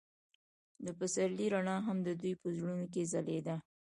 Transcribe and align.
د 0.85 0.87
پسرلی 0.99 1.47
رڼا 1.53 1.77
هم 1.87 1.97
د 2.07 2.09
دوی 2.21 2.33
په 2.41 2.47
زړونو 2.57 2.85
کې 2.93 3.03
ځلېده. 3.11 3.55